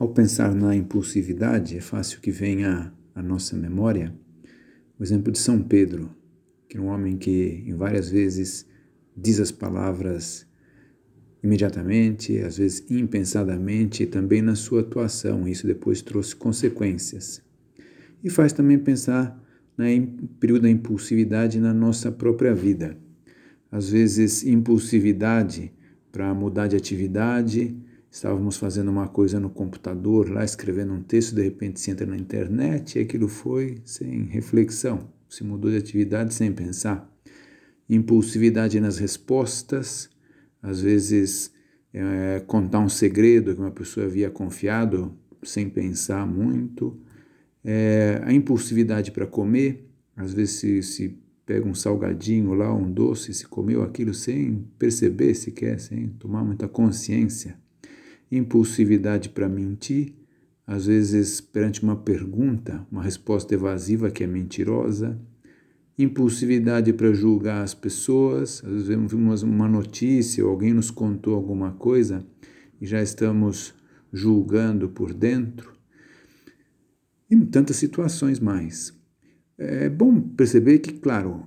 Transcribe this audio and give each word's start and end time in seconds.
Ao 0.00 0.08
pensar 0.08 0.54
na 0.54 0.74
impulsividade, 0.74 1.76
é 1.76 1.80
fácil 1.82 2.22
que 2.22 2.30
venha 2.30 2.90
à 3.14 3.22
nossa 3.22 3.54
memória 3.54 4.14
o 4.98 5.02
exemplo 5.02 5.30
de 5.30 5.38
São 5.38 5.62
Pedro, 5.62 6.10
que 6.66 6.78
é 6.78 6.80
um 6.80 6.86
homem 6.86 7.18
que 7.18 7.62
em 7.66 7.74
várias 7.74 8.08
vezes 8.08 8.66
diz 9.14 9.38
as 9.38 9.52
palavras 9.52 10.46
imediatamente, 11.44 12.38
às 12.38 12.56
vezes 12.56 12.82
impensadamente, 12.90 14.04
e 14.04 14.06
também 14.06 14.40
na 14.40 14.54
sua 14.54 14.80
atuação. 14.80 15.46
Isso 15.46 15.66
depois 15.66 16.00
trouxe 16.00 16.34
consequências. 16.34 17.42
E 18.24 18.30
faz 18.30 18.54
também 18.54 18.78
pensar 18.78 19.38
no 19.76 20.28
período 20.40 20.62
da 20.62 20.70
impulsividade 20.70 21.60
na 21.60 21.74
nossa 21.74 22.10
própria 22.10 22.54
vida. 22.54 22.96
Às 23.70 23.90
vezes, 23.90 24.46
impulsividade 24.46 25.70
para 26.10 26.32
mudar 26.32 26.68
de 26.68 26.76
atividade, 26.76 27.76
Estávamos 28.10 28.56
fazendo 28.56 28.90
uma 28.90 29.06
coisa 29.06 29.38
no 29.38 29.48
computador, 29.48 30.28
lá 30.28 30.44
escrevendo 30.44 30.92
um 30.92 31.00
texto, 31.00 31.32
de 31.32 31.44
repente 31.44 31.78
se 31.78 31.92
entra 31.92 32.04
na 32.04 32.16
internet 32.16 32.98
e 32.98 33.02
aquilo 33.02 33.28
foi 33.28 33.80
sem 33.84 34.24
reflexão, 34.24 35.08
se 35.28 35.44
mudou 35.44 35.70
de 35.70 35.76
atividade 35.76 36.34
sem 36.34 36.52
pensar. 36.52 37.08
Impulsividade 37.88 38.80
nas 38.80 38.98
respostas, 38.98 40.10
às 40.60 40.80
vezes 40.80 41.52
é, 41.94 42.42
contar 42.48 42.80
um 42.80 42.88
segredo 42.88 43.54
que 43.54 43.60
uma 43.60 43.70
pessoa 43.70 44.06
havia 44.06 44.28
confiado 44.28 45.16
sem 45.44 45.70
pensar 45.70 46.26
muito. 46.26 46.98
É, 47.64 48.20
a 48.24 48.32
impulsividade 48.32 49.12
para 49.12 49.26
comer, 49.26 49.88
às 50.16 50.34
vezes 50.34 50.56
se, 50.56 50.82
se 50.82 51.18
pega 51.46 51.66
um 51.66 51.74
salgadinho 51.74 52.54
lá, 52.54 52.74
um 52.74 52.90
doce, 52.90 53.32
se 53.32 53.46
comeu 53.46 53.84
aquilo 53.84 54.12
sem 54.12 54.66
perceber 54.80 55.32
sequer, 55.34 55.78
sem 55.78 56.08
tomar 56.08 56.42
muita 56.42 56.66
consciência 56.66 57.56
impulsividade 58.30 59.28
para 59.30 59.48
mentir, 59.48 60.14
às 60.66 60.86
vezes 60.86 61.40
perante 61.40 61.82
uma 61.82 61.96
pergunta, 61.96 62.86
uma 62.90 63.02
resposta 63.02 63.54
evasiva 63.54 64.10
que 64.10 64.22
é 64.22 64.26
mentirosa, 64.26 65.20
impulsividade 65.98 66.92
para 66.92 67.12
julgar 67.12 67.62
as 67.62 67.74
pessoas, 67.74 68.62
às 68.64 68.70
vezes 68.70 68.88
vimos 68.88 69.42
uma 69.42 69.68
notícia 69.68 70.44
ou 70.44 70.50
alguém 70.50 70.72
nos 70.72 70.90
contou 70.90 71.34
alguma 71.34 71.72
coisa 71.72 72.24
e 72.80 72.86
já 72.86 73.02
estamos 73.02 73.74
julgando 74.12 74.88
por 74.88 75.12
dentro, 75.12 75.72
e 77.30 77.36
tantas 77.46 77.76
situações 77.76 78.40
mais. 78.40 78.98
É 79.56 79.88
bom 79.88 80.20
perceber 80.20 80.78
que, 80.78 80.94
claro, 80.94 81.46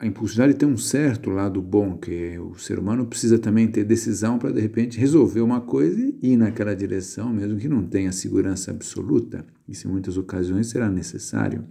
a 0.00 0.06
impulsividade 0.06 0.54
tem 0.54 0.68
um 0.68 0.76
certo 0.76 1.28
lado 1.28 1.60
bom, 1.60 1.96
que 1.96 2.38
o 2.38 2.56
ser 2.56 2.78
humano 2.78 3.04
precisa 3.04 3.36
também 3.36 3.66
ter 3.66 3.82
decisão 3.82 4.38
para 4.38 4.52
de 4.52 4.60
repente 4.60 4.96
resolver 4.96 5.40
uma 5.40 5.60
coisa 5.60 6.00
e 6.00 6.34
ir 6.34 6.36
naquela 6.36 6.74
direção, 6.74 7.32
mesmo 7.32 7.58
que 7.58 7.68
não 7.68 7.84
tenha 7.84 8.12
segurança 8.12 8.70
absoluta. 8.70 9.44
Isso 9.68 9.88
em 9.88 9.90
muitas 9.90 10.16
ocasiões 10.16 10.68
será 10.68 10.88
necessário. 10.88 11.64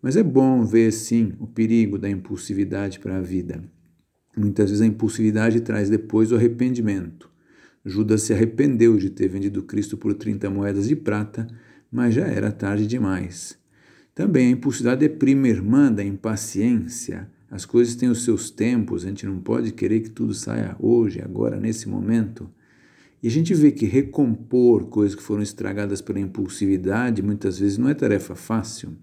Mas 0.00 0.16
é 0.16 0.22
bom 0.22 0.64
ver 0.64 0.92
sim 0.92 1.32
o 1.40 1.46
perigo 1.46 1.98
da 1.98 2.08
impulsividade 2.08 3.00
para 3.00 3.16
a 3.16 3.20
vida. 3.20 3.64
Muitas 4.36 4.70
vezes 4.70 4.82
a 4.82 4.86
impulsividade 4.86 5.60
traz 5.60 5.90
depois 5.90 6.30
o 6.30 6.36
arrependimento. 6.36 7.28
Judas 7.84 8.22
se 8.22 8.32
arrependeu 8.32 8.96
de 8.96 9.10
ter 9.10 9.26
vendido 9.26 9.64
Cristo 9.64 9.96
por 9.96 10.14
30 10.14 10.48
moedas 10.48 10.86
de 10.86 10.94
prata, 10.94 11.48
mas 11.90 12.14
já 12.14 12.28
era 12.28 12.52
tarde 12.52 12.86
demais. 12.86 13.58
Também 14.14 14.46
a 14.46 14.50
impulsividade 14.50 15.04
é 15.04 15.08
prima 15.08 15.48
irmã 15.48 15.90
da 15.90 16.04
impaciência 16.04 17.28
as 17.50 17.64
coisas 17.64 17.96
têm 17.96 18.08
os 18.08 18.22
seus 18.22 18.48
tempos, 18.48 19.04
a 19.04 19.08
gente 19.08 19.26
não 19.26 19.40
pode 19.40 19.72
querer 19.72 20.00
que 20.00 20.10
tudo 20.10 20.32
saia 20.32 20.76
hoje, 20.78 21.20
agora, 21.20 21.58
nesse 21.58 21.88
momento. 21.88 22.48
E 23.20 23.26
a 23.26 23.30
gente 23.30 23.52
vê 23.54 23.72
que 23.72 23.86
recompor 23.86 24.86
coisas 24.86 25.16
que 25.16 25.22
foram 25.22 25.42
estragadas 25.42 26.00
pela 26.00 26.20
impulsividade 26.20 27.22
muitas 27.22 27.58
vezes 27.58 27.76
não 27.76 27.88
é 27.88 27.94
tarefa 27.94 28.36
fácil. 28.36 28.96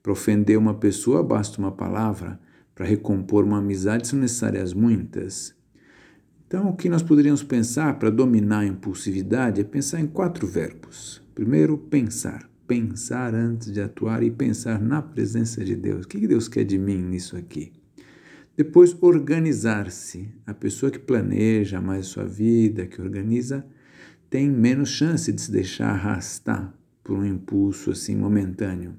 Para 0.00 0.12
ofender 0.12 0.56
uma 0.56 0.74
pessoa 0.74 1.24
basta 1.24 1.58
uma 1.58 1.72
palavra, 1.72 2.38
para 2.72 2.86
recompor 2.86 3.44
uma 3.44 3.58
amizade 3.58 4.06
são 4.06 4.18
necessárias 4.18 4.72
muitas. 4.72 5.52
Então, 6.46 6.70
o 6.70 6.76
que 6.76 6.88
nós 6.88 7.02
poderíamos 7.02 7.42
pensar 7.42 7.98
para 7.98 8.10
dominar 8.10 8.60
a 8.60 8.66
impulsividade 8.66 9.60
é 9.60 9.64
pensar 9.64 10.00
em 10.00 10.06
quatro 10.06 10.46
verbos. 10.46 11.20
Primeiro, 11.34 11.76
pensar. 11.76 12.48
Pensar 12.66 13.34
antes 13.34 13.72
de 13.72 13.80
atuar 13.80 14.22
e 14.22 14.30
pensar 14.30 14.80
na 14.80 15.02
presença 15.02 15.64
de 15.64 15.74
Deus. 15.74 16.06
O 16.06 16.08
que 16.08 16.26
Deus 16.26 16.48
quer 16.48 16.64
de 16.64 16.78
mim 16.78 17.02
nisso 17.02 17.36
aqui? 17.36 17.77
Depois, 18.58 18.96
organizar-se. 19.00 20.28
A 20.44 20.52
pessoa 20.52 20.90
que 20.90 20.98
planeja 20.98 21.80
mais 21.80 22.06
sua 22.06 22.24
vida, 22.24 22.86
que 22.86 23.00
organiza, 23.00 23.64
tem 24.28 24.50
menos 24.50 24.88
chance 24.88 25.32
de 25.32 25.40
se 25.40 25.52
deixar 25.52 25.90
arrastar 25.90 26.76
por 27.04 27.16
um 27.16 27.24
impulso 27.24 27.92
assim 27.92 28.16
momentâneo. 28.16 28.96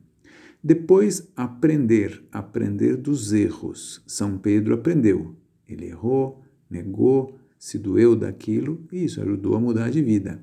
Depois, 0.64 1.30
aprender, 1.36 2.24
aprender 2.31 2.96
dos 2.96 3.34
erros. 3.34 4.02
São 4.08 4.38
Pedro 4.38 4.75
aprendeu. 4.75 5.36
Ele 5.68 5.88
errou, 5.88 6.42
negou, 6.69 7.38
se 7.58 7.78
doeu 7.78 8.16
daquilo 8.16 8.88
e 8.94 9.03
isso 9.03 9.22
ajudou 9.22 9.58
a 9.58 9.59
mudar 9.59 9.90
de 9.90 10.02
vida. 10.02 10.42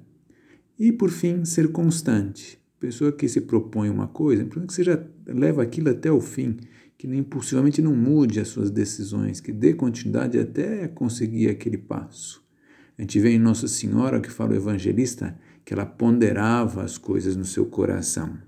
E, 0.78 0.92
por 0.92 1.08
fim, 1.08 1.42
ser 1.46 1.72
constante. 1.72 2.60
Pessoa 2.78 3.10
que 3.10 3.26
se 3.30 3.40
propõe 3.40 3.88
uma 3.88 4.08
coisa, 4.08 4.44
que 4.44 4.58
você 4.58 4.84
já 4.84 5.02
leva 5.26 5.62
aquilo 5.62 5.88
até 5.88 6.12
o 6.12 6.20
fim 6.20 6.58
que 6.98 7.06
impulsivamente 7.06 7.82
não 7.82 7.94
mude 7.94 8.40
as 8.40 8.48
suas 8.48 8.70
decisões, 8.70 9.40
que 9.40 9.52
dê 9.52 9.74
continuidade 9.74 10.38
até 10.38 10.88
conseguir 10.88 11.48
aquele 11.48 11.76
passo. 11.76 12.44
A 12.98 13.02
gente 13.02 13.20
vê 13.20 13.30
em 13.30 13.38
Nossa 13.38 13.68
Senhora, 13.68 14.20
que 14.20 14.30
fala 14.30 14.52
o 14.52 14.56
evangelista, 14.56 15.38
que 15.64 15.74
ela 15.74 15.84
ponderava 15.84 16.82
as 16.82 16.96
coisas 16.96 17.36
no 17.36 17.44
seu 17.44 17.66
coração. 17.66 18.38